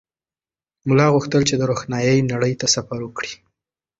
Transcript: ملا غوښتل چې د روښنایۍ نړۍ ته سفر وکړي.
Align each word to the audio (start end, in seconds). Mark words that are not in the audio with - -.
ملا 0.87 1.07
غوښتل 1.13 1.41
چې 1.49 1.55
د 1.57 1.61
روښنایۍ 1.71 2.19
نړۍ 2.31 2.53
ته 2.61 2.67
سفر 2.75 2.99
وکړي. 3.03 3.31